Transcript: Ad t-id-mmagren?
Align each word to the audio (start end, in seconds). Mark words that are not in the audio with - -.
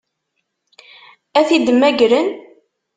Ad 1.39 1.45
t-id-mmagren? 1.47 2.29